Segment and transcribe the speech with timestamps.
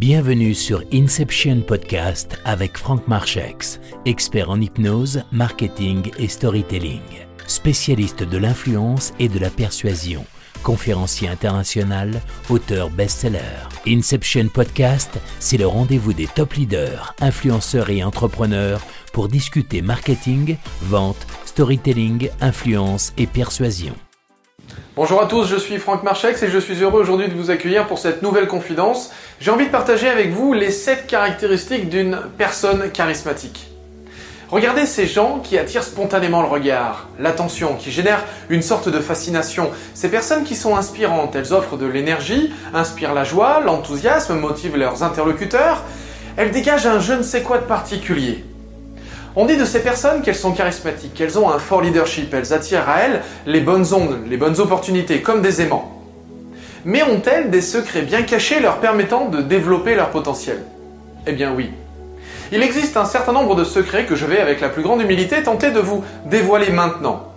[0.00, 7.02] Bienvenue sur Inception Podcast avec Franck Marchex, expert en hypnose, marketing et storytelling,
[7.46, 10.24] spécialiste de l'influence et de la persuasion,
[10.62, 13.68] conférencier international, auteur best-seller.
[13.86, 18.80] Inception Podcast, c'est le rendez-vous des top leaders, influenceurs et entrepreneurs
[19.12, 23.94] pour discuter marketing, vente, storytelling, influence et persuasion.
[24.96, 27.86] Bonjour à tous, je suis Franck Marchex et je suis heureux aujourd'hui de vous accueillir
[27.86, 29.10] pour cette nouvelle confidence.
[29.40, 33.68] J'ai envie de partager avec vous les 7 caractéristiques d'une personne charismatique.
[34.50, 39.70] Regardez ces gens qui attirent spontanément le regard, l'attention, qui génèrent une sorte de fascination.
[39.94, 45.04] Ces personnes qui sont inspirantes, elles offrent de l'énergie, inspirent la joie, l'enthousiasme, motivent leurs
[45.04, 45.84] interlocuteurs.
[46.36, 48.44] Elles dégagent un je ne sais quoi de particulier.
[49.36, 52.88] On dit de ces personnes qu'elles sont charismatiques, qu'elles ont un fort leadership, elles attirent
[52.88, 56.02] à elles les bonnes ondes, les bonnes opportunités, comme des aimants.
[56.84, 60.62] Mais ont-elles des secrets bien cachés leur permettant de développer leur potentiel?
[61.26, 61.70] Eh bien oui.
[62.50, 65.42] Il existe un certain nombre de secrets que je vais avec la plus grande humilité
[65.42, 67.32] tenter de vous dévoiler maintenant.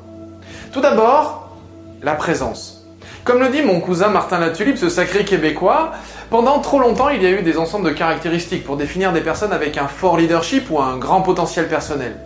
[0.71, 1.55] Tout d'abord,
[2.01, 2.82] la présence.
[3.23, 5.93] Comme le dit mon cousin Martin Latulipe, ce sacré québécois,
[6.29, 9.53] pendant trop longtemps, il y a eu des ensembles de caractéristiques pour définir des personnes
[9.53, 12.17] avec un fort leadership ou un grand potentiel personnel.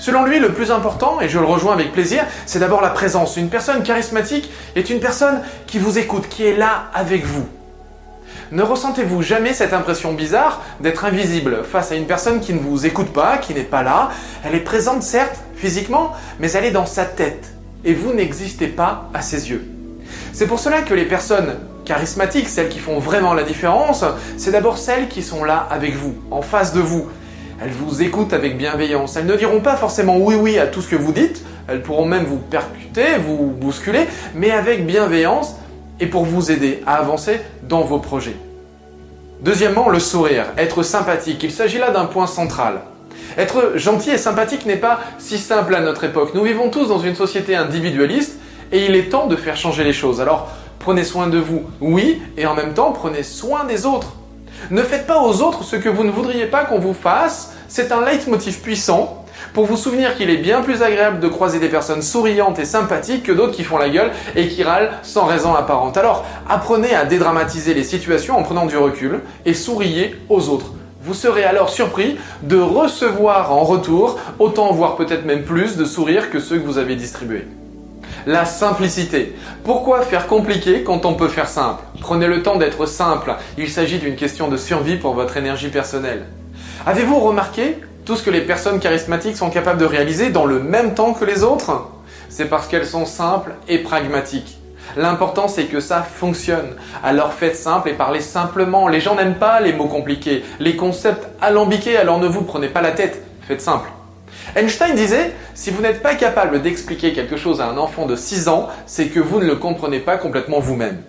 [0.00, 3.36] Selon lui, le plus important, et je le rejoins avec plaisir, c'est d'abord la présence.
[3.36, 7.46] Une personne charismatique est une personne qui vous écoute, qui est là avec vous.
[8.50, 12.84] Ne ressentez-vous jamais cette impression bizarre d'être invisible face à une personne qui ne vous
[12.84, 14.08] écoute pas, qui n'est pas là?
[14.44, 17.52] Elle est présente certes physiquement, mais elle est dans sa tête,
[17.84, 19.71] et vous n'existez pas à ses yeux.
[20.32, 24.04] C'est pour cela que les personnes charismatiques, celles qui font vraiment la différence,
[24.38, 27.08] c'est d'abord celles qui sont là avec vous, en face de vous.
[27.62, 29.16] Elles vous écoutent avec bienveillance.
[29.16, 32.06] Elles ne diront pas forcément oui oui à tout ce que vous dites, elles pourront
[32.06, 35.56] même vous percuter, vous bousculer, mais avec bienveillance
[36.00, 38.36] et pour vous aider à avancer dans vos projets.
[39.42, 41.42] Deuxièmement, le sourire, être sympathique.
[41.42, 42.80] Il s'agit là d'un point central.
[43.36, 46.32] Être gentil et sympathique n'est pas si simple à notre époque.
[46.34, 48.38] Nous vivons tous dans une société individualiste
[48.72, 50.20] et il est temps de faire changer les choses.
[50.20, 50.48] Alors,
[50.82, 54.14] Prenez soin de vous, oui, et en même temps, prenez soin des autres.
[54.72, 57.54] Ne faites pas aux autres ce que vous ne voudriez pas qu'on vous fasse.
[57.68, 59.24] C'est un leitmotiv puissant
[59.54, 63.22] pour vous souvenir qu'il est bien plus agréable de croiser des personnes souriantes et sympathiques
[63.22, 65.96] que d'autres qui font la gueule et qui râlent sans raison apparente.
[65.96, 70.72] Alors, apprenez à dédramatiser les situations en prenant du recul et souriez aux autres.
[71.00, 76.28] Vous serez alors surpris de recevoir en retour autant, voire peut-être même plus, de sourires
[76.28, 77.46] que ceux que vous avez distribués
[78.26, 79.34] la simplicité.
[79.64, 81.82] Pourquoi faire compliqué quand on peut faire simple?
[82.00, 83.34] Prenez le temps d'être simple.
[83.58, 86.26] Il s'agit d'une question de survie pour votre énergie personnelle.
[86.86, 90.94] Avez-vous remarqué tout ce que les personnes charismatiques sont capables de réaliser dans le même
[90.94, 91.88] temps que les autres?
[92.28, 94.58] C'est parce qu'elles sont simples et pragmatiques.
[94.96, 96.76] L'important c'est que ça fonctionne.
[97.02, 98.88] Alors faites simple et parlez simplement.
[98.88, 102.82] Les gens n'aiment pas les mots compliqués, les concepts alambiqués, alors ne vous prenez pas
[102.82, 103.22] la tête.
[103.46, 103.88] Faites simple.
[104.54, 108.48] Einstein disait, si vous n'êtes pas capable d'expliquer quelque chose à un enfant de 6
[108.48, 111.02] ans, c'est que vous ne le comprenez pas complètement vous-même.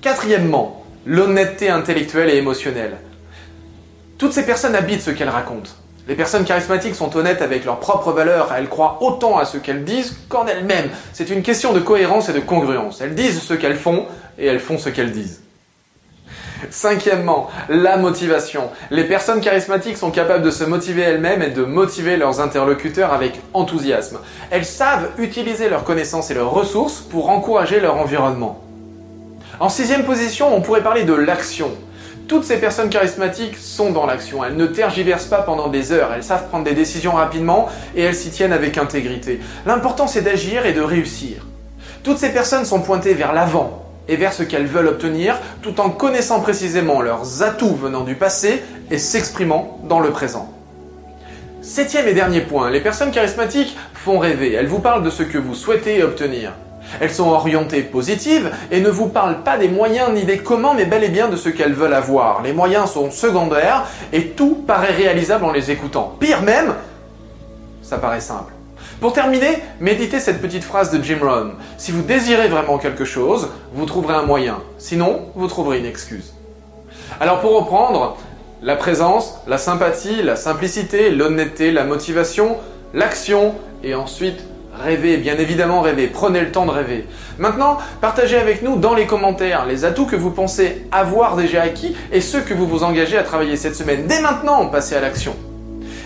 [0.00, 2.96] Quatrièmement, l'honnêteté intellectuelle et émotionnelle.
[4.18, 5.70] Toutes ces personnes habitent ce qu'elles racontent.
[6.06, 9.84] Les personnes charismatiques sont honnêtes avec leurs propres valeurs, elles croient autant à ce qu'elles
[9.84, 10.90] disent qu'en elles-mêmes.
[11.14, 13.00] C'est une question de cohérence et de congruence.
[13.00, 14.06] Elles disent ce qu'elles font
[14.38, 15.43] et elles font ce qu'elles disent.
[16.70, 18.70] Cinquièmement, la motivation.
[18.90, 23.40] Les personnes charismatiques sont capables de se motiver elles-mêmes et de motiver leurs interlocuteurs avec
[23.52, 24.18] enthousiasme.
[24.50, 28.60] Elles savent utiliser leurs connaissances et leurs ressources pour encourager leur environnement.
[29.60, 31.70] En sixième position, on pourrait parler de l'action.
[32.26, 34.42] Toutes ces personnes charismatiques sont dans l'action.
[34.44, 36.10] Elles ne tergiversent pas pendant des heures.
[36.14, 39.40] Elles savent prendre des décisions rapidement et elles s'y tiennent avec intégrité.
[39.66, 41.46] L'important c'est d'agir et de réussir.
[42.02, 45.90] Toutes ces personnes sont pointées vers l'avant, et vers ce qu'elles veulent obtenir, tout en
[45.90, 50.52] connaissant précisément leurs atouts venant du passé et s'exprimant dans le présent.
[51.62, 55.38] Septième et dernier point, les personnes charismatiques font rêver, elles vous parlent de ce que
[55.38, 56.52] vous souhaitez obtenir.
[57.00, 60.84] Elles sont orientées positives et ne vous parlent pas des moyens ni des comment, mais
[60.84, 62.42] bel et bien de ce qu'elles veulent avoir.
[62.42, 66.14] Les moyens sont secondaires et tout paraît réalisable en les écoutant.
[66.20, 66.74] Pire même,
[67.82, 68.53] ça paraît simple.
[69.00, 71.52] Pour terminer, méditez cette petite phrase de Jim Rohn.
[71.78, 74.58] Si vous désirez vraiment quelque chose, vous trouverez un moyen.
[74.78, 76.34] Sinon, vous trouverez une excuse.
[77.20, 78.16] Alors pour reprendre,
[78.62, 82.56] la présence, la sympathie, la simplicité, l'honnêteté, la motivation,
[82.94, 84.40] l'action et ensuite
[84.74, 87.06] rêver, bien évidemment rêver, prenez le temps de rêver.
[87.38, 91.94] Maintenant, partagez avec nous dans les commentaires les atouts que vous pensez avoir déjà acquis
[92.12, 94.06] et ceux que vous vous engagez à travailler cette semaine.
[94.06, 95.36] Dès maintenant, passez à l'action.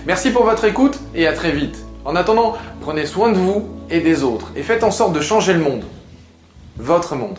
[0.07, 1.88] Merci pour votre écoute et à très vite.
[2.09, 5.53] En attendant, prenez soin de vous et des autres et faites en sorte de changer
[5.53, 5.85] le monde.
[6.79, 7.37] Votre monde.